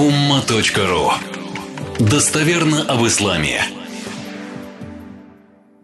umma.ru 0.00 1.12
Достоверно 1.98 2.86
об 2.88 3.04
исламе. 3.06 3.60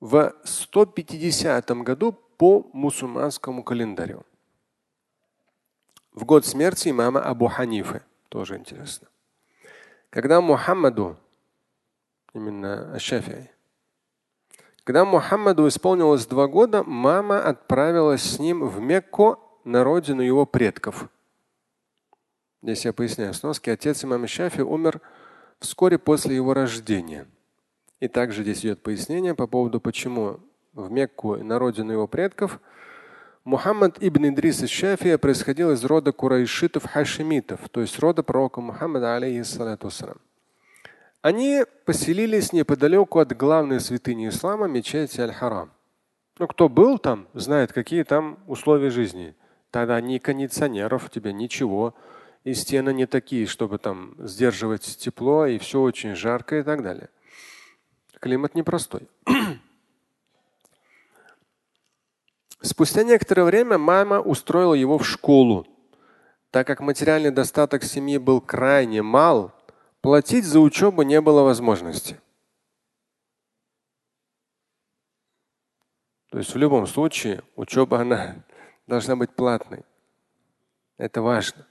в 0.00 0.34
150 0.44 1.70
году 1.82 2.12
по 2.12 2.68
мусульманскому 2.72 3.62
календарю. 3.62 4.22
В 6.12 6.24
год 6.24 6.46
смерти 6.46 6.90
имама 6.90 7.20
Абу 7.20 7.46
Ханифы. 7.46 8.02
Тоже 8.28 8.56
интересно. 8.56 9.08
Когда 10.10 10.40
Мухаммаду, 10.40 11.16
именно 12.32 12.94
Ашафии, 12.94 13.50
когда 14.84 15.04
Мухаммаду 15.04 15.66
исполнилось 15.68 16.26
два 16.26 16.46
года, 16.46 16.82
мама 16.84 17.42
отправилась 17.42 18.22
с 18.22 18.38
ним 18.38 18.66
в 18.66 18.80
Мекку 18.80 19.38
на 19.64 19.82
родину 19.84 20.22
его 20.22 20.46
предков. 20.46 21.08
Здесь 22.62 22.84
я 22.84 22.92
поясняю 22.92 23.34
сноски. 23.34 23.68
Отец 23.68 24.04
имама 24.04 24.26
Шафи 24.26 24.60
умер 24.60 25.00
вскоре 25.58 25.98
после 25.98 26.36
его 26.36 26.54
рождения. 26.54 27.26
И 28.00 28.08
также 28.08 28.42
здесь 28.42 28.60
идет 28.60 28.82
пояснение 28.82 29.34
по 29.34 29.46
поводу, 29.46 29.80
почему 29.80 30.40
в 30.74 30.90
Мекку, 30.90 31.36
на 31.36 31.58
родину 31.58 31.92
его 31.92 32.06
предков, 32.06 32.60
Мухаммад 33.44 33.98
ибн 34.00 34.30
Идрис 34.30 34.62
из 34.62 34.70
Шафия 34.70 35.18
происходил 35.18 35.70
из 35.70 35.84
рода 35.84 36.12
курайшитов-хашимитов, 36.12 37.68
то 37.70 37.80
есть 37.80 37.98
рода 38.00 38.22
пророка 38.22 38.60
Мухаммада, 38.60 39.14
алейхиссалату 39.14 39.90
Они 41.22 41.62
поселились 41.84 42.52
неподалеку 42.52 43.20
от 43.20 43.36
главной 43.36 43.80
святыни 43.80 44.28
ислама, 44.28 44.66
мечети 44.66 45.20
Аль-Харам. 45.20 45.70
Ну, 46.38 46.48
кто 46.48 46.68
был 46.68 46.98
там, 46.98 47.28
знает, 47.32 47.72
какие 47.72 48.02
там 48.02 48.38
условия 48.46 48.90
жизни. 48.90 49.34
Тогда 49.70 50.00
ни 50.00 50.18
кондиционеров, 50.18 51.08
тебе 51.08 51.32
ничего. 51.32 51.94
И 52.44 52.52
стены 52.52 52.92
не 52.92 53.06
такие, 53.06 53.46
чтобы 53.46 53.78
там 53.78 54.14
сдерживать 54.18 54.82
тепло, 54.98 55.46
и 55.46 55.58
все 55.58 55.80
очень 55.80 56.14
жарко 56.14 56.58
и 56.58 56.62
так 56.62 56.82
далее. 56.82 57.08
Климат 58.20 58.54
непростой. 58.54 59.08
Спустя 62.62 63.04
некоторое 63.04 63.44
время 63.44 63.78
мама 63.78 64.20
устроила 64.20 64.74
его 64.74 64.98
в 64.98 65.06
школу. 65.06 65.66
Так 66.50 66.66
как 66.66 66.80
материальный 66.80 67.30
достаток 67.30 67.84
семьи 67.84 68.18
был 68.18 68.40
крайне 68.40 69.02
мал, 69.02 69.52
платить 70.00 70.44
за 70.44 70.60
учебу 70.60 71.02
не 71.02 71.20
было 71.20 71.42
возможности. 71.42 72.18
То 76.30 76.38
есть 76.38 76.54
в 76.54 76.58
любом 76.58 76.86
случае 76.86 77.42
учеба 77.54 78.00
она 78.00 78.44
должна 78.86 79.16
быть 79.16 79.34
платной. 79.34 79.84
Это 80.96 81.20
важно. 81.20 81.66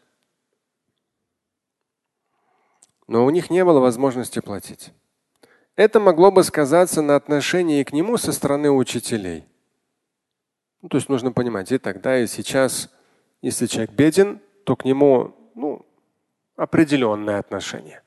Но 3.07 3.25
у 3.25 3.29
них 3.31 3.49
не 3.49 3.65
было 3.65 3.79
возможности 3.79 4.39
платить. 4.39 4.93
Это 5.75 5.99
могло 5.99 6.31
бы 6.31 6.43
сказаться 6.43 7.01
на 7.01 7.15
отношении 7.15 7.83
к 7.83 7.91
нему 7.91 8.17
со 8.17 8.31
стороны 8.31 8.71
учителей. 8.71 9.45
Ну, 10.81 10.87
то 10.87 10.97
есть 10.97 11.09
нужно 11.09 11.31
понимать, 11.31 11.71
и 11.71 11.77
тогда, 11.77 12.17
и 12.17 12.27
сейчас, 12.27 12.89
если 13.41 13.65
человек 13.65 13.91
беден, 13.91 14.39
то 14.63 14.75
к 14.75 14.85
нему 14.85 15.35
ну, 15.53 15.85
определенное 16.55 17.39
отношение. 17.39 18.01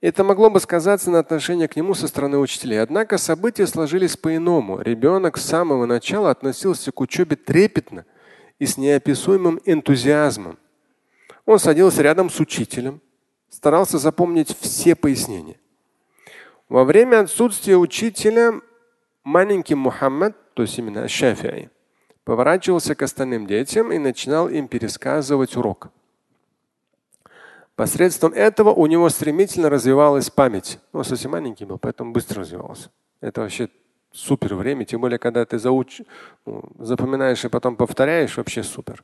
Это 0.00 0.24
могло 0.24 0.48
бы 0.50 0.60
сказаться 0.60 1.10
на 1.10 1.18
отношении 1.18 1.66
к 1.66 1.76
нему 1.76 1.94
со 1.94 2.08
стороны 2.08 2.38
учителей. 2.38 2.80
Однако 2.80 3.18
события 3.18 3.66
сложились 3.66 4.16
по-иному. 4.16 4.80
Ребенок 4.80 5.36
с 5.38 5.44
самого 5.44 5.86
начала 5.86 6.30
относился 6.30 6.92
к 6.92 7.00
учебе 7.00 7.36
трепетно 7.36 8.04
и 8.58 8.66
с 8.66 8.76
неописуемым 8.76 9.60
энтузиазмом. 9.64 10.58
Он 11.46 11.58
садился 11.58 12.02
рядом 12.02 12.30
с 12.30 12.38
учителем, 12.38 13.00
старался 13.48 13.98
запомнить 13.98 14.56
все 14.60 14.94
пояснения. 14.94 15.56
Во 16.68 16.84
время 16.84 17.20
отсутствия 17.20 17.76
учителя 17.76 18.60
маленький 19.24 19.74
Мухаммад, 19.74 20.36
то 20.54 20.62
есть 20.62 20.78
именно 20.78 21.08
Шафиай, 21.08 21.70
поворачивался 22.24 22.94
к 22.94 23.00
остальным 23.00 23.46
детям 23.46 23.90
и 23.90 23.98
начинал 23.98 24.50
им 24.50 24.68
пересказывать 24.68 25.56
урок. 25.56 25.88
Посредством 27.74 28.32
этого 28.32 28.70
у 28.70 28.86
него 28.86 29.08
стремительно 29.08 29.70
развивалась 29.70 30.28
память. 30.28 30.78
Он 30.92 31.04
совсем 31.04 31.30
маленький 31.30 31.64
был, 31.64 31.78
поэтому 31.78 32.12
быстро 32.12 32.40
развивался. 32.40 32.90
Это 33.20 33.40
вообще 33.40 33.70
супер 34.12 34.54
время, 34.54 34.84
тем 34.84 35.00
более, 35.00 35.18
когда 35.18 35.46
ты 35.46 35.58
зауч... 35.58 36.02
ну, 36.44 36.64
запоминаешь 36.78 37.44
и 37.44 37.48
потом 37.48 37.76
повторяешь, 37.76 38.36
вообще 38.36 38.62
супер. 38.62 39.02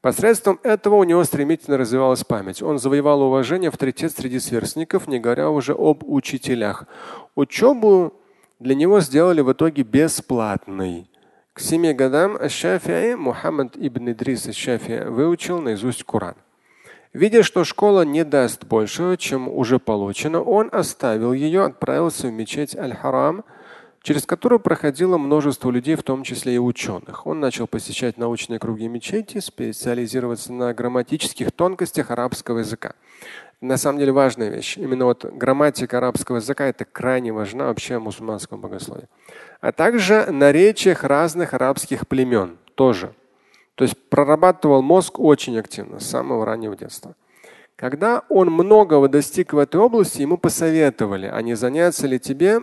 Посредством 0.00 0.58
этого 0.62 0.94
у 0.94 1.04
него 1.04 1.22
стремительно 1.24 1.76
развивалась 1.76 2.24
память. 2.24 2.62
Он 2.62 2.78
завоевал 2.78 3.20
уважение, 3.22 3.68
авторитет 3.68 4.12
среди 4.12 4.40
сверстников, 4.40 5.06
не 5.06 5.20
говоря 5.20 5.50
уже 5.50 5.74
об 5.76 6.02
учителях. 6.04 6.86
Учебу 7.34 8.14
для 8.58 8.74
него 8.74 9.00
сделали 9.00 9.42
в 9.42 9.52
итоге 9.52 9.82
бесплатной. 9.82 11.10
К 11.52 11.60
семи 11.60 11.92
годам 11.92 12.38
Шафии 12.48 13.14
Мухаммад 13.14 13.76
ибн 13.76 14.12
Идрис 14.12 14.50
Шафии 14.54 15.06
выучил 15.06 15.60
наизусть 15.60 16.04
Коран. 16.04 16.36
Видя, 17.12 17.42
что 17.42 17.64
школа 17.64 18.02
не 18.02 18.24
даст 18.24 18.64
большего, 18.64 19.18
чем 19.18 19.48
уже 19.48 19.78
получено, 19.78 20.40
он 20.40 20.70
оставил 20.72 21.34
ее, 21.34 21.64
отправился 21.64 22.28
в 22.28 22.32
мечеть 22.32 22.74
Аль-Харам– 22.74 23.44
через 24.02 24.24
которую 24.24 24.60
проходило 24.60 25.18
множество 25.18 25.70
людей, 25.70 25.94
в 25.94 26.02
том 26.02 26.22
числе 26.22 26.54
и 26.54 26.58
ученых. 26.58 27.26
Он 27.26 27.40
начал 27.40 27.66
посещать 27.66 28.16
научные 28.16 28.58
круги 28.58 28.88
мечети, 28.88 29.40
специализироваться 29.40 30.52
на 30.52 30.72
грамматических 30.72 31.52
тонкостях 31.52 32.10
арабского 32.10 32.58
языка. 32.58 32.94
На 33.60 33.76
самом 33.76 33.98
деле 33.98 34.12
важная 34.12 34.48
вещь. 34.48 34.78
Именно 34.78 35.04
вот 35.04 35.24
грамматика 35.26 35.98
арабского 35.98 36.36
языка 36.36 36.64
это 36.64 36.86
крайне 36.86 37.30
важна 37.30 37.66
вообще 37.66 37.98
в 37.98 38.02
мусульманском 38.02 38.58
богословии. 38.58 39.06
А 39.60 39.72
также 39.72 40.26
наречиях 40.30 41.04
разных 41.04 41.52
арабских 41.52 42.08
племен 42.08 42.56
тоже. 42.74 43.12
То 43.74 43.84
есть 43.84 43.96
прорабатывал 44.08 44.80
мозг 44.80 45.20
очень 45.20 45.58
активно 45.58 46.00
с 46.00 46.08
самого 46.08 46.46
раннего 46.46 46.74
детства. 46.74 47.14
Когда 47.76 48.24
он 48.30 48.50
многого 48.50 49.08
достиг 49.08 49.52
в 49.52 49.58
этой 49.58 49.80
области, 49.80 50.22
ему 50.22 50.38
посоветовали, 50.38 51.26
а 51.26 51.40
не 51.42 51.54
заняться 51.54 52.06
ли 52.06 52.18
тебе 52.18 52.60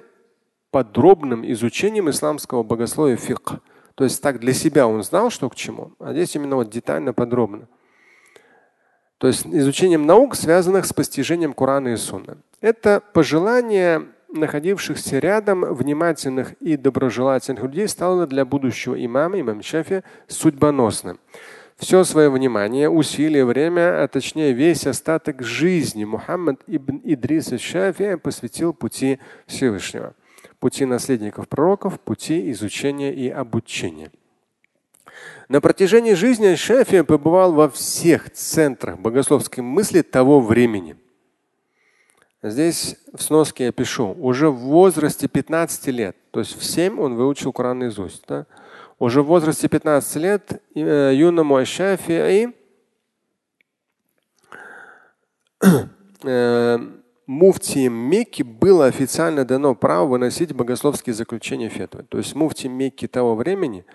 подробным 0.77 1.43
изучением 1.51 2.07
исламского 2.07 2.61
богословия 2.61 3.15
фикх. 3.15 3.53
То 3.95 4.03
есть 4.03 4.21
так 4.21 4.39
для 4.39 4.53
себя 4.53 4.87
он 4.87 5.01
знал, 5.01 5.31
что 5.31 5.49
к 5.49 5.55
чему, 5.55 5.93
а 5.97 6.13
здесь 6.13 6.35
именно 6.35 6.55
вот 6.55 6.69
детально, 6.69 7.13
подробно. 7.13 7.67
То 9.17 9.25
есть 9.25 9.47
изучением 9.47 10.05
наук, 10.05 10.35
связанных 10.35 10.85
с 10.85 10.93
постижением 10.93 11.53
Корана 11.53 11.87
и 11.87 11.95
Сунны. 11.95 12.37
Это 12.61 13.01
пожелание 13.11 14.05
находившихся 14.31 15.17
рядом 15.17 15.61
внимательных 15.73 16.53
и 16.61 16.77
доброжелательных 16.77 17.63
людей 17.63 17.87
стало 17.87 18.27
для 18.27 18.45
будущего 18.45 19.03
имама, 19.03 19.41
имам 19.41 19.63
Шафи, 19.63 20.03
судьбоносным. 20.27 21.19
Все 21.77 22.03
свое 22.03 22.29
внимание, 22.29 22.87
усилие, 22.87 23.45
время, 23.45 24.03
а 24.03 24.07
точнее 24.07 24.53
весь 24.53 24.85
остаток 24.85 25.41
жизни 25.41 26.05
Мухаммад 26.05 26.59
ибн 26.67 27.01
Идрис 27.03 27.49
Шафи 27.59 28.13
посвятил 28.17 28.73
пути 28.73 29.17
Всевышнего 29.47 30.13
пути 30.59 30.85
наследников 30.85 31.47
пророков, 31.47 31.99
пути 31.99 32.51
изучения 32.51 33.13
и 33.13 33.29
обучения. 33.29 34.11
На 35.49 35.61
протяжении 35.61 36.13
жизни 36.13 36.55
Шафия 36.55 37.03
побывал 37.03 37.53
во 37.53 37.69
всех 37.69 38.31
центрах 38.31 38.99
богословской 38.99 39.63
мысли 39.63 40.01
того 40.01 40.41
времени. 40.41 40.97
Здесь 42.43 42.97
в 43.13 43.21
сноске 43.23 43.65
я 43.65 43.71
пишу, 43.71 44.15
уже 44.19 44.49
в 44.49 44.57
возрасте 44.57 45.27
15 45.27 45.87
лет, 45.87 46.15
то 46.31 46.39
есть 46.39 46.57
в 46.57 46.63
7 46.63 46.99
он 46.99 47.15
выучил 47.15 47.51
Коран 47.51 47.79
наизусть. 47.79 48.23
Да? 48.27 48.45
Уже 48.99 49.23
в 49.23 49.25
возрасте 49.25 49.67
15 49.67 50.15
лет 50.17 50.61
э, 50.75 51.13
юному 51.15 51.65
Шафии 51.65 52.53
э, 56.23 56.79
муфтием 57.27 57.93
Мекки 57.93 58.41
было 58.41 58.85
официально 58.85 59.45
дано 59.45 59.75
право 59.75 60.07
выносить 60.07 60.53
богословские 60.53 61.13
заключения 61.13 61.69
фетвы. 61.69 62.03
То 62.03 62.17
есть 62.17 62.33
муфти 62.33 62.67
Мекки 62.67 63.07
того 63.07 63.35
времени, 63.35 63.85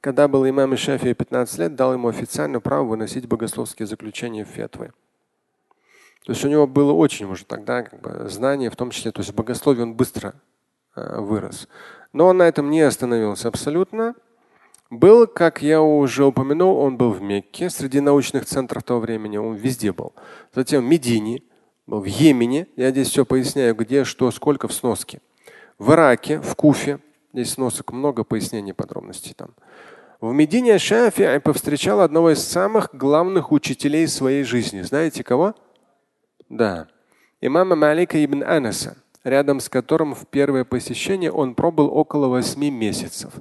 когда 0.00 0.26
был 0.26 0.48
имам 0.48 0.76
Шафия 0.76 1.14
15 1.14 1.58
лет, 1.58 1.76
дал 1.76 1.92
ему 1.92 2.08
официально 2.08 2.60
право 2.60 2.84
выносить 2.84 3.28
богословские 3.28 3.86
заключения 3.86 4.44
фетвы. 4.44 4.92
То 6.24 6.32
есть 6.32 6.44
у 6.44 6.48
него 6.48 6.66
было 6.66 6.92
очень 6.92 7.26
уже 7.26 7.44
тогда 7.44 7.82
как 7.82 8.00
бы, 8.00 8.28
знание, 8.28 8.70
в 8.70 8.76
том 8.76 8.90
числе, 8.90 9.10
то 9.12 9.20
есть 9.20 9.32
в 9.32 9.34
богословии 9.34 9.82
он 9.82 9.94
быстро 9.94 10.34
э, 10.96 11.20
вырос. 11.20 11.68
Но 12.12 12.26
он 12.26 12.38
на 12.38 12.48
этом 12.48 12.70
не 12.70 12.80
остановился 12.80 13.48
абсолютно. 13.48 14.14
Был, 14.90 15.26
как 15.26 15.62
я 15.62 15.80
уже 15.80 16.24
упомянул, 16.24 16.76
он 16.78 16.96
был 16.96 17.12
в 17.12 17.22
Мекке, 17.22 17.70
среди 17.70 18.00
научных 18.00 18.44
центров 18.44 18.82
того 18.82 19.00
времени, 19.00 19.36
он 19.36 19.54
везде 19.54 19.92
был. 19.92 20.14
Затем 20.52 20.82
в 20.84 20.88
Медине, 20.88 21.42
в 21.86 22.04
Йемене, 22.04 22.66
я 22.76 22.90
здесь 22.90 23.08
все 23.08 23.24
поясняю, 23.24 23.74
где, 23.74 24.04
что, 24.04 24.30
сколько 24.30 24.68
в 24.68 24.72
сноске. 24.72 25.20
В 25.78 25.92
Ираке, 25.92 26.40
в 26.40 26.54
Куфе, 26.54 27.00
здесь 27.32 27.52
сносок 27.52 27.92
много 27.92 28.24
пояснений, 28.24 28.72
подробностей 28.72 29.34
там. 29.34 29.54
В 30.20 30.32
Медине 30.32 30.78
Шафи 30.78 31.38
повстречал 31.38 32.00
одного 32.00 32.32
из 32.32 32.46
самых 32.46 32.90
главных 32.92 33.52
учителей 33.52 34.06
своей 34.06 34.44
жизни. 34.44 34.82
Знаете 34.82 35.24
кого? 35.24 35.54
Да. 36.50 36.88
Имама 37.40 37.74
Малика 37.74 38.22
ибн 38.22 38.42
Анаса, 38.42 38.98
рядом 39.24 39.60
с 39.60 39.70
которым 39.70 40.14
в 40.14 40.26
первое 40.26 40.64
посещение 40.64 41.32
он 41.32 41.54
пробыл 41.54 41.86
около 41.86 42.28
восьми 42.28 42.70
месяцев. 42.70 43.32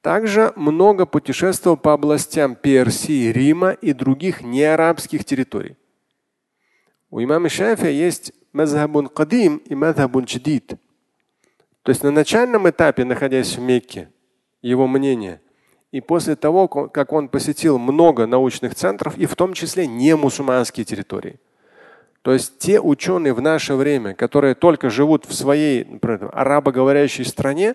Также 0.00 0.52
много 0.54 1.06
путешествовал 1.06 1.76
по 1.76 1.92
областям 1.92 2.54
Персии, 2.54 3.32
Рима 3.32 3.72
и 3.72 3.92
других 3.92 4.42
неарабских 4.42 5.24
территорий. 5.24 5.76
У 7.10 7.20
имама 7.20 7.48
Шафия 7.48 7.90
есть 7.90 8.32
мазхабун 8.52 9.08
кадим 9.08 9.56
и 9.58 9.74
мазхабун 9.74 10.24
дждид. 10.24 10.74
То 11.82 11.90
есть 11.90 12.04
на 12.04 12.10
начальном 12.10 12.68
этапе, 12.68 13.04
находясь 13.04 13.56
в 13.56 13.60
Мекке, 13.60 14.10
его 14.62 14.86
мнение, 14.86 15.40
и 15.90 16.00
после 16.00 16.36
того, 16.36 16.68
как 16.68 17.12
он 17.12 17.28
посетил 17.28 17.78
много 17.78 18.26
научных 18.26 18.76
центров, 18.76 19.18
и 19.18 19.26
в 19.26 19.34
том 19.34 19.54
числе 19.54 19.88
не 19.88 20.14
мусульманские 20.14 20.84
территории. 20.84 21.40
То 22.22 22.32
есть 22.32 22.58
те 22.58 22.80
ученые 22.80 23.32
в 23.32 23.40
наше 23.40 23.74
время, 23.74 24.14
которые 24.14 24.54
только 24.54 24.88
живут 24.88 25.24
в 25.24 25.32
своей 25.32 25.84
например, 25.84 26.30
арабоговорящей 26.32 27.24
стране, 27.24 27.74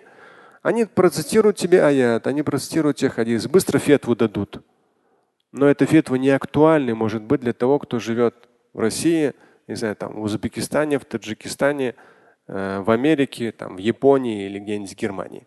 они 0.62 0.86
процитируют 0.86 1.56
тебе 1.56 1.82
аят, 1.82 2.26
они 2.26 2.42
процитируют 2.42 2.96
те 2.96 3.10
хадис, 3.10 3.46
быстро 3.48 3.78
фетву 3.78 4.16
дадут. 4.16 4.62
Но 5.52 5.66
эта 5.66 5.84
фетва 5.84 6.14
не 6.14 6.30
актуальна 6.30 6.94
может 6.94 7.22
быть 7.22 7.40
для 7.40 7.52
того, 7.52 7.78
кто 7.78 7.98
живет 7.98 8.34
в 8.76 8.78
России, 8.78 9.32
не 9.68 9.74
знаю, 9.74 9.96
там, 9.96 10.20
в 10.20 10.22
Узбекистане, 10.22 10.98
в 10.98 11.06
Таджикистане, 11.06 11.94
э, 12.46 12.80
в 12.80 12.90
Америке, 12.90 13.50
там, 13.50 13.76
в 13.76 13.78
Японии 13.78 14.44
или 14.44 14.58
где-нибудь 14.58 14.92
в 14.92 14.96
Германии. 14.96 15.46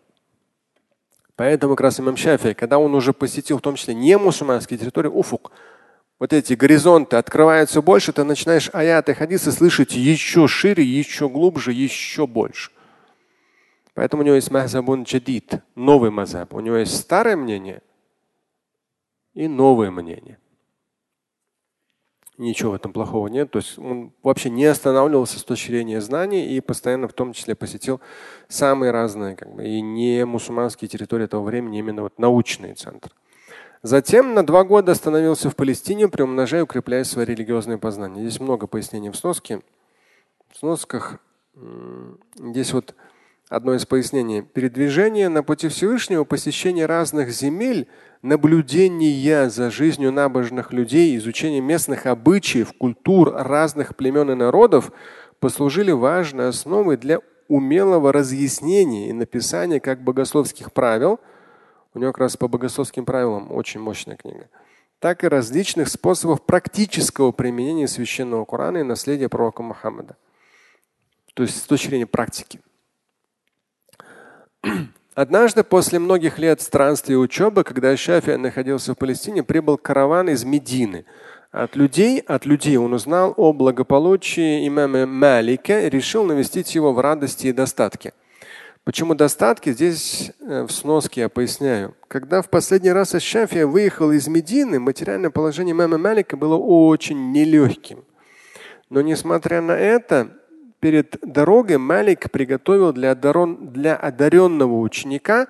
Поэтому 1.36 1.76
как 1.76 1.84
раз 1.84 2.00
имам 2.00 2.16
Шафи, 2.16 2.54
когда 2.54 2.80
он 2.80 2.92
уже 2.92 3.12
посетил 3.12 3.58
в 3.58 3.60
том 3.60 3.76
числе 3.76 3.94
не 3.94 4.18
мусульманские 4.18 4.80
территории, 4.80 5.08
уфук, 5.08 5.52
вот 6.18 6.32
эти 6.32 6.54
горизонты 6.54 7.16
открываются 7.16 7.80
больше, 7.80 8.12
ты 8.12 8.24
начинаешь 8.24 8.68
аяты 8.72 9.14
хадисы 9.14 9.52
слышать 9.52 9.94
еще 9.94 10.48
шире, 10.48 10.82
еще 10.82 11.28
глубже, 11.28 11.72
еще 11.72 12.26
больше. 12.26 12.72
Поэтому 13.94 14.22
у 14.22 14.26
него 14.26 14.34
есть 14.34 14.50
мазабун 14.50 15.04
джадид, 15.04 15.62
новый 15.76 16.10
мазаб. 16.10 16.52
У 16.52 16.60
него 16.60 16.76
есть 16.78 16.96
старое 16.96 17.36
мнение 17.36 17.80
и 19.34 19.46
новое 19.46 19.92
мнение. 19.92 20.38
Ничего 22.40 22.70
в 22.70 22.74
этом 22.74 22.94
плохого 22.94 23.26
нет. 23.28 23.50
То 23.50 23.58
есть 23.58 23.78
он 23.78 24.12
вообще 24.22 24.48
не 24.48 24.64
останавливался 24.64 25.38
с 25.38 25.44
точки 25.44 25.72
зрения 25.72 26.00
знаний 26.00 26.46
и 26.46 26.60
постоянно 26.60 27.06
в 27.06 27.12
том 27.12 27.34
числе 27.34 27.54
посетил 27.54 28.00
самые 28.48 28.92
разные 28.92 29.36
как 29.36 29.54
бы, 29.54 29.62
и 29.66 29.82
не 29.82 30.24
мусульманские 30.24 30.88
территории 30.88 31.26
того 31.26 31.44
времени, 31.44 31.80
именно 31.80 32.00
вот 32.00 32.18
научные 32.18 32.74
центры. 32.74 33.12
Затем 33.82 34.32
на 34.32 34.46
два 34.46 34.64
года 34.64 34.92
остановился 34.92 35.50
в 35.50 35.54
Палестине, 35.54 36.08
приумножая 36.08 36.62
и 36.62 36.64
укрепляя 36.64 37.04
свои 37.04 37.26
религиозные 37.26 37.76
познания. 37.76 38.22
Здесь 38.22 38.40
много 38.40 38.66
пояснений 38.66 39.10
в 39.10 39.16
сноске. 39.16 39.60
В 40.48 40.56
сносках 40.56 41.18
здесь 42.36 42.72
вот 42.72 42.94
одно 43.50 43.74
из 43.74 43.84
пояснений. 43.84 44.42
Передвижение 44.42 45.28
на 45.28 45.42
пути 45.42 45.68
Всевышнего, 45.68 46.24
посещение 46.24 46.86
разных 46.86 47.30
земель, 47.30 47.88
наблюдение 48.22 49.50
за 49.50 49.70
жизнью 49.70 50.12
набожных 50.12 50.72
людей, 50.72 51.16
изучение 51.16 51.60
местных 51.60 52.06
обычаев, 52.06 52.72
культур 52.72 53.34
разных 53.34 53.96
племен 53.96 54.30
и 54.30 54.34
народов 54.34 54.92
послужили 55.40 55.90
важной 55.90 56.48
основой 56.48 56.96
для 56.96 57.18
умелого 57.48 58.12
разъяснения 58.12 59.10
и 59.10 59.12
написания 59.12 59.80
как 59.80 60.02
богословских 60.02 60.72
правил, 60.72 61.18
у 61.92 61.98
него 61.98 62.12
как 62.12 62.20
раз 62.20 62.36
по 62.36 62.46
богословским 62.46 63.04
правилам 63.04 63.50
очень 63.50 63.80
мощная 63.80 64.16
книга, 64.16 64.48
так 65.00 65.24
и 65.24 65.28
различных 65.28 65.88
способов 65.88 66.46
практического 66.46 67.32
применения 67.32 67.88
священного 67.88 68.44
Корана 68.44 68.78
и 68.78 68.84
наследия 68.84 69.28
пророка 69.28 69.64
Мухаммада. 69.64 70.16
То 71.34 71.42
есть 71.42 71.56
с 71.56 71.62
точки 71.62 71.88
зрения 71.88 72.06
практики. 72.06 72.60
Однажды 75.14 75.64
после 75.64 75.98
многих 75.98 76.38
лет 76.38 76.60
странствий 76.60 77.14
и 77.14 77.18
учебы, 77.18 77.64
когда 77.64 77.96
Шафи 77.96 78.30
находился 78.30 78.94
в 78.94 78.98
Палестине, 78.98 79.42
прибыл 79.42 79.76
караван 79.76 80.28
из 80.30 80.44
Медины. 80.44 81.04
От 81.50 81.74
людей, 81.74 82.20
от 82.20 82.46
людей 82.46 82.76
он 82.76 82.92
узнал 82.92 83.34
о 83.36 83.52
благополучии 83.52 84.66
имама 84.68 85.04
Малика 85.06 85.80
и 85.80 85.90
решил 85.90 86.24
навестить 86.24 86.74
его 86.74 86.92
в 86.92 87.00
радости 87.00 87.48
и 87.48 87.52
достатке. 87.52 88.12
Почему 88.84 89.14
достатки? 89.14 89.72
Здесь 89.72 90.32
э, 90.40 90.62
в 90.62 90.70
сноске 90.70 91.22
я 91.22 91.28
поясняю. 91.28 91.94
Когда 92.08 92.40
в 92.40 92.48
последний 92.48 92.92
раз 92.92 93.12
Шафия 93.20 93.66
выехал 93.66 94.10
из 94.12 94.26
Медины, 94.26 94.78
материальное 94.80 95.30
положение 95.30 95.72
имама 95.72 95.98
Малика 95.98 96.36
было 96.36 96.56
очень 96.56 97.32
нелегким. 97.32 98.04
Но 98.88 99.02
несмотря 99.02 99.60
на 99.60 99.72
это, 99.72 100.39
перед 100.80 101.18
дорогой 101.22 101.78
Малик 101.78 102.30
приготовил 102.30 102.92
для, 102.92 103.12
одарен, 103.12 103.68
для 103.68 103.94
одаренного 103.94 104.78
ученика 104.80 105.48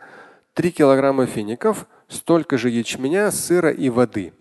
3 0.54 0.72
килограмма 0.72 1.26
фиников, 1.26 1.86
столько 2.08 2.58
же 2.58 2.68
ячменя, 2.68 3.30
сыра 3.30 3.70
и 3.70 3.88
воды. 3.88 4.32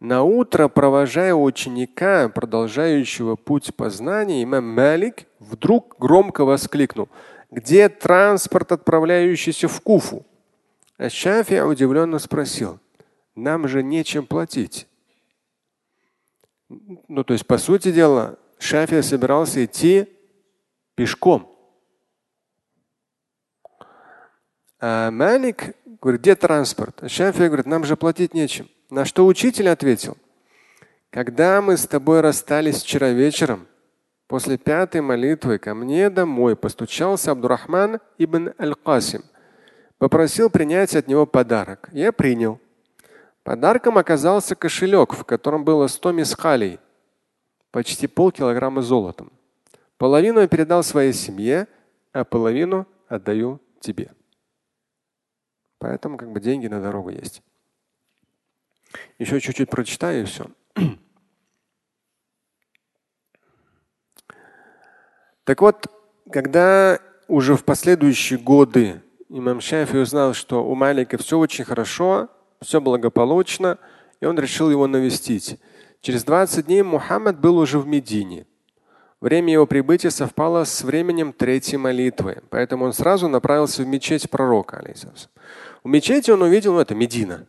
На 0.00 0.22
утро, 0.22 0.68
провожая 0.68 1.34
ученика, 1.34 2.28
продолжающего 2.28 3.36
путь 3.36 3.74
познания, 3.74 4.42
имам 4.42 4.68
Малик 4.68 5.26
вдруг 5.38 5.96
громко 5.98 6.44
воскликнул: 6.44 7.08
Где 7.50 7.88
транспорт, 7.88 8.72
отправляющийся 8.72 9.66
в 9.66 9.80
Куфу? 9.80 10.26
А 10.98 11.08
Шафи 11.08 11.60
удивленно 11.60 12.18
спросил: 12.18 12.78
Нам 13.34 13.66
же 13.66 13.82
нечем 13.82 14.26
платить. 14.26 14.86
Ну, 17.08 17.24
то 17.24 17.32
есть, 17.32 17.46
по 17.46 17.56
сути 17.56 17.90
дела, 17.90 18.36
Шафия 18.64 19.02
собирался 19.02 19.62
идти 19.62 20.08
пешком. 20.94 21.54
А 24.80 25.10
Малик 25.10 25.76
говорит, 26.00 26.22
где 26.22 26.34
транспорт? 26.34 27.02
А 27.02 27.08
Шафия 27.10 27.48
говорит, 27.48 27.66
нам 27.66 27.84
же 27.84 27.94
платить 27.96 28.32
нечем. 28.32 28.70
На 28.88 29.04
что 29.04 29.26
учитель 29.26 29.68
ответил, 29.68 30.16
когда 31.10 31.60
мы 31.60 31.76
с 31.76 31.86
тобой 31.86 32.22
расстались 32.22 32.82
вчера 32.82 33.10
вечером, 33.10 33.66
после 34.28 34.56
пятой 34.56 35.02
молитвы 35.02 35.58
ко 35.58 35.74
мне 35.74 36.08
домой 36.08 36.56
постучался 36.56 37.32
Абдурахман 37.32 38.00
ибн 38.16 38.54
Аль-Касим. 38.58 39.24
Попросил 39.98 40.48
принять 40.48 40.96
от 40.96 41.06
него 41.06 41.26
подарок. 41.26 41.90
Я 41.92 42.12
принял. 42.12 42.58
Подарком 43.42 43.98
оказался 43.98 44.54
кошелек, 44.54 45.12
в 45.12 45.24
котором 45.24 45.64
было 45.64 45.86
100 45.86 46.12
мисхалей, 46.12 46.80
почти 47.74 48.06
полкилограмма 48.06 48.82
золотом. 48.82 49.32
Половину 49.98 50.38
я 50.38 50.46
передал 50.46 50.84
своей 50.84 51.12
семье, 51.12 51.66
а 52.12 52.22
половину 52.22 52.86
отдаю 53.08 53.60
тебе. 53.80 54.12
Поэтому 55.78 56.16
как 56.16 56.30
бы 56.30 56.38
деньги 56.38 56.68
на 56.68 56.80
дорогу 56.80 57.10
есть. 57.10 57.42
Еще 59.18 59.40
чуть-чуть 59.40 59.68
прочитаю 59.68 60.22
и 60.22 60.24
все. 60.24 60.46
Так 65.42 65.60
вот, 65.60 65.92
когда 66.30 67.00
уже 67.26 67.56
в 67.56 67.64
последующие 67.64 68.38
годы 68.38 69.02
имам 69.28 69.60
Шафи 69.60 69.96
узнал, 69.96 70.32
что 70.32 70.64
у 70.64 70.76
Малика 70.76 71.18
все 71.18 71.38
очень 71.38 71.64
хорошо, 71.64 72.30
все 72.62 72.80
благополучно, 72.80 73.78
и 74.20 74.26
он 74.26 74.38
решил 74.38 74.70
его 74.70 74.86
навестить. 74.86 75.58
Через 76.04 76.22
20 76.24 76.66
дней 76.66 76.82
Мухаммад 76.82 77.40
был 77.40 77.56
уже 77.56 77.78
в 77.78 77.86
Медине. 77.86 78.44
Время 79.22 79.54
его 79.54 79.66
прибытия 79.66 80.10
совпало 80.10 80.64
с 80.64 80.84
временем 80.84 81.32
третьей 81.32 81.78
молитвы, 81.78 82.42
поэтому 82.50 82.84
он 82.84 82.92
сразу 82.92 83.26
направился 83.26 83.82
в 83.82 83.86
мечеть 83.86 84.28
пророка. 84.28 84.84
В 85.82 85.88
мечети 85.88 86.30
он 86.30 86.42
увидел, 86.42 86.74
ну 86.74 86.80
это 86.80 86.94
Медина. 86.94 87.46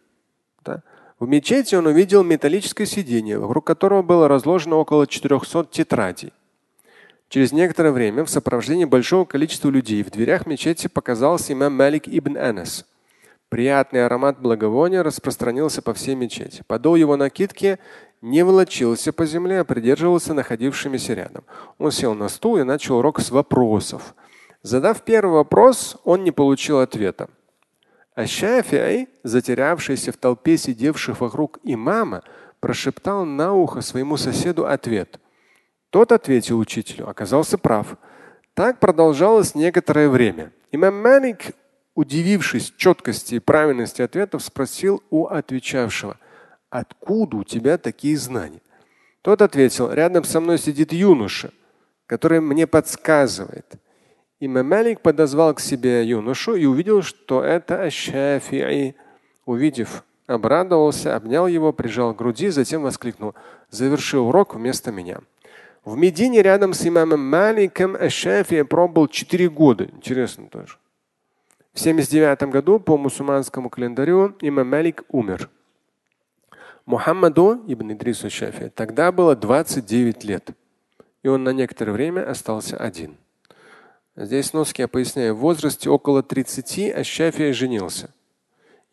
Да? 0.63 0.83
В 1.19 1.27
мечети 1.27 1.75
он 1.75 1.85
увидел 1.87 2.23
металлическое 2.23 2.87
сиденье, 2.87 3.39
вокруг 3.39 3.67
которого 3.67 4.03
было 4.03 4.29
разложено 4.29 4.77
около 4.77 5.05
400 5.05 5.65
тетрадей. 5.65 6.31
Через 7.27 7.51
некоторое 7.51 7.91
время 7.91 8.23
в 8.23 8.29
сопровождении 8.29 8.85
большого 8.85 9.25
количества 9.25 9.69
людей 9.69 10.01
в 10.01 10.11
дверях 10.11 10.45
мечети 10.45 10.87
показался 10.87 11.51
имам 11.51 11.73
Малик 11.73 12.07
ибн 12.07 12.37
Анас. 12.37 12.85
Приятный 13.55 14.05
аромат 14.05 14.41
благовония 14.41 15.01
распространился 15.01 15.81
по 15.81 15.93
всей 15.93 16.13
мечети. 16.13 16.61
Подол 16.67 16.95
его 16.95 17.15
накидки 17.15 17.79
не 18.21 18.43
волочился 18.43 19.13
по 19.13 19.25
земле, 19.25 19.61
а 19.61 19.63
придерживался 19.63 20.33
находившимися 20.33 21.13
рядом. 21.13 21.45
Он 21.77 21.89
сел 21.89 22.13
на 22.15 22.27
стул 22.27 22.57
и 22.57 22.63
начал 22.63 22.97
урок 22.97 23.21
с 23.21 23.31
вопросов. 23.31 24.13
Задав 24.61 25.03
первый 25.03 25.35
вопрос, 25.35 25.95
он 26.03 26.25
не 26.25 26.31
получил 26.31 26.79
ответа. 26.79 27.29
А 28.13 28.27
Шафиай, 28.27 29.07
затерявшийся 29.23 30.11
в 30.11 30.17
толпе 30.17 30.57
сидевших 30.57 31.21
вокруг 31.21 31.59
имама, 31.63 32.23
прошептал 32.59 33.23
на 33.23 33.53
ухо 33.53 33.79
своему 33.79 34.17
соседу 34.17 34.67
ответ. 34.67 35.17
Тот 35.91 36.11
ответил 36.11 36.59
учителю, 36.59 37.07
оказался 37.07 37.57
прав. 37.57 37.95
Так 38.53 38.81
продолжалось 38.81 39.55
некоторое 39.55 40.09
время. 40.09 40.51
Имам 40.73 41.01
Малик, 41.01 41.55
удивившись 41.95 42.73
четкости 42.77 43.35
и 43.35 43.39
правильности 43.39 44.01
ответов, 44.01 44.43
спросил 44.43 45.01
у 45.09 45.25
отвечавшего, 45.25 46.19
откуда 46.69 47.37
у 47.37 47.43
тебя 47.43 47.77
такие 47.77 48.17
знания? 48.17 48.61
Тот 49.21 49.41
ответил, 49.41 49.91
рядом 49.91 50.23
со 50.23 50.39
мной 50.39 50.59
сидит 50.59 50.93
юноша, 50.93 51.51
который 52.05 52.41
мне 52.41 52.67
подсказывает. 52.67 53.65
Имам 54.39 54.67
Малик 54.67 55.01
подозвал 55.01 55.55
к 55.55 55.61
себе 55.61 56.05
юношу 56.05 56.55
и 56.55 56.65
увидел, 56.65 57.01
что 57.01 57.41
это 57.43 57.83
Аш-Шафи'i. 57.83 58.93
Увидев, 59.45 60.03
обрадовался, 60.27 61.15
обнял 61.15 61.47
его, 61.47 61.71
прижал 61.71 62.13
к 62.13 62.17
груди, 62.17 62.49
затем 62.49 62.81
воскликнул: 62.83 63.33
"Заверши 63.69 64.19
урок 64.19 64.55
вместо 64.55 64.91
меня". 64.91 65.21
В 65.85 65.95
Медине 65.95 66.41
рядом 66.41 66.73
с 66.73 66.85
имамом 66.85 67.21
Маликом 67.21 67.95
Аш-Шафи'i 67.95 68.65
пробыл 68.65 69.07
четыре 69.07 69.49
года. 69.49 69.85
Интересно 69.85 70.47
тоже. 70.47 70.77
В 71.75 71.79
79 71.81 72.43
году 72.43 72.79
по 72.79 72.97
мусульманскому 72.97 73.69
календарю 73.69 74.33
имам 74.39 74.69
Малик 74.69 75.03
умер. 75.09 75.49
Мухаммаду 76.85 77.65
ибн 77.67 77.91
Идрису 77.91 78.29
Шафи 78.29 78.69
тогда 78.73 79.11
было 79.11 79.35
29 79.35 80.23
лет, 80.23 80.51
и 81.21 81.27
он 81.27 81.43
на 81.43 81.49
некоторое 81.49 81.91
время 81.91 82.29
остался 82.29 82.77
один. 82.77 83.17
Здесь 84.15 84.53
носки 84.53 84.83
я 84.83 84.87
поясняю. 84.87 85.35
В 85.35 85.39
возрасте 85.39 85.89
около 85.89 86.23
30 86.23 86.95
Ащафия 86.95 87.51
женился. 87.51 88.09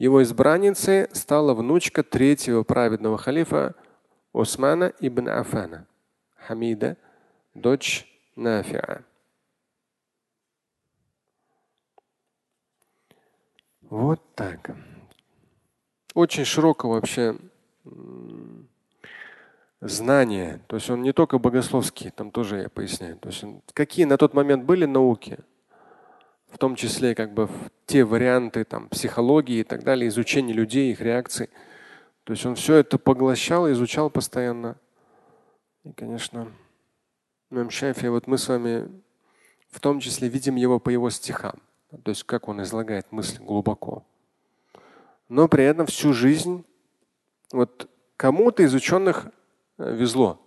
Его 0.00 0.20
избранницей 0.24 1.06
стала 1.12 1.54
внучка 1.54 2.02
третьего 2.02 2.64
праведного 2.64 3.16
халифа 3.16 3.76
Османа 4.34 4.92
ибн 4.98 5.28
Афана, 5.28 5.86
Хамида, 6.34 6.96
дочь 7.54 8.08
Нафиа. 8.34 9.02
Вот 13.92 14.22
так. 14.34 14.74
Очень 16.14 16.46
широко 16.46 16.88
вообще 16.88 17.36
знания. 19.82 20.62
То 20.66 20.76
есть 20.76 20.88
он 20.88 21.02
не 21.02 21.12
только 21.12 21.38
богословский, 21.38 22.10
там 22.10 22.30
тоже 22.30 22.62
я 22.62 22.68
поясняю. 22.70 23.18
То 23.18 23.28
есть 23.28 23.44
он, 23.44 23.60
какие 23.74 24.06
на 24.06 24.16
тот 24.16 24.32
момент 24.32 24.64
были 24.64 24.86
науки, 24.86 25.40
в 26.48 26.56
том 26.56 26.74
числе 26.74 27.14
как 27.14 27.34
бы 27.34 27.50
те 27.84 28.02
варианты 28.04 28.64
там, 28.64 28.88
психологии 28.88 29.58
и 29.58 29.64
так 29.64 29.84
далее, 29.84 30.08
изучение 30.08 30.56
людей, 30.56 30.92
их 30.92 31.02
реакций. 31.02 31.50
То 32.24 32.32
есть 32.32 32.46
он 32.46 32.54
все 32.54 32.76
это 32.76 32.96
поглощал, 32.96 33.70
изучал 33.72 34.08
постоянно. 34.08 34.78
И, 35.84 35.92
конечно, 35.92 36.50
Имам 37.50 37.68
Шафи, 37.68 38.06
вот 38.06 38.26
мы 38.26 38.38
с 38.38 38.48
вами 38.48 38.88
в 39.68 39.80
том 39.80 40.00
числе 40.00 40.28
видим 40.28 40.56
его 40.56 40.80
по 40.80 40.88
его 40.88 41.10
стихам. 41.10 41.60
То 42.04 42.10
есть 42.10 42.24
как 42.24 42.48
он 42.48 42.62
излагает 42.62 43.10
мысль 43.12 43.42
глубоко. 43.42 44.04
Но 45.28 45.48
при 45.48 45.64
этом 45.64 45.86
всю 45.86 46.12
жизнь 46.12 46.64
вот 47.52 47.88
кому-то 48.16 48.62
из 48.62 48.74
ученых 48.74 49.26
Э, 49.82 49.94
везло. 49.94 50.38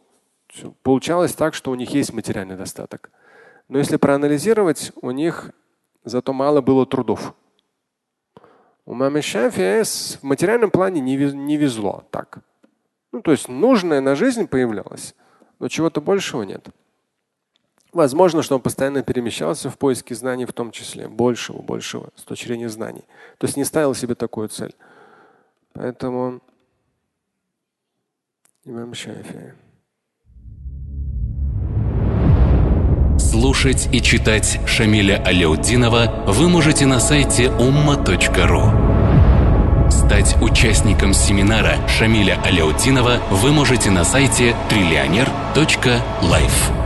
Получалось 0.83 1.33
так, 1.33 1.53
что 1.53 1.71
у 1.71 1.75
них 1.75 1.89
есть 1.89 2.13
материальный 2.13 2.55
достаток. 2.55 3.11
Но 3.67 3.77
если 3.77 3.97
проанализировать, 3.97 4.91
у 5.01 5.11
них 5.11 5.51
зато 6.03 6.33
мало 6.33 6.61
было 6.61 6.85
трудов. 6.85 7.33
У 8.85 8.93
мамы 8.93 9.21
Шафи 9.21 9.83
в 9.83 10.23
материальном 10.23 10.69
плане 10.69 11.01
не, 11.01 11.17
не 11.17 11.57
везло 11.57 12.03
так. 12.11 12.39
Ну, 13.11 13.21
то 13.21 13.31
есть 13.31 13.49
нужное 13.49 14.01
на 14.01 14.15
жизнь 14.15 14.47
появлялось, 14.47 15.15
но 15.59 15.67
чего-то 15.67 15.99
большего 15.99 16.43
нет. 16.43 16.67
Возможно, 17.95 18.43
что 18.43 18.55
он 18.55 18.61
постоянно 18.61 19.03
перемещался 19.03 19.69
в 19.69 19.77
поиске 19.77 20.15
знаний, 20.15 20.45
в 20.45 20.51
том 20.51 20.71
числе 20.71 21.07
большего, 21.07 21.61
большего 21.61 22.09
с 22.17 22.23
точки 22.23 22.47
зрения 22.47 22.67
знаний. 22.67 23.05
То 23.37 23.47
есть 23.47 23.55
не 23.55 23.63
ставил 23.63 23.95
себе 23.95 24.15
такую 24.15 24.49
цель. 24.49 24.75
Поэтому 25.71 26.41
Имам 28.65 28.93
Шафи. 28.93 29.53
Слушать 33.17 33.87
и 33.93 34.01
читать 34.01 34.59
Шамиля 34.65 35.23
Аляутдинова 35.23 36.25
вы 36.27 36.49
можете 36.49 36.85
на 36.85 36.99
сайте 36.99 37.45
umma.ru. 37.45 39.89
Стать 39.89 40.35
участником 40.41 41.13
семинара 41.13 41.77
Шамиля 41.87 42.41
Аляутдинова 42.43 43.21
вы 43.31 43.53
можете 43.53 43.89
на 43.89 44.03
сайте 44.03 44.53
триллионер.life. 44.67 46.84